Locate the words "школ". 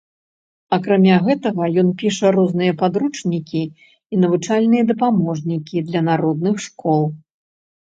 6.71-7.11